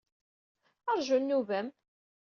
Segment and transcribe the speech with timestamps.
[0.97, 1.67] Rju nnuba-m.